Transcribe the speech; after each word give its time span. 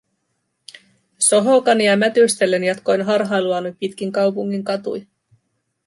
Sohokania 1.19 1.97
mätystellen 1.97 2.63
jatkoin 2.63 3.01
harhailuani 3.01 3.75
pitkin 3.79 4.11
kaupungin 4.11 4.63
katuja. 4.63 5.05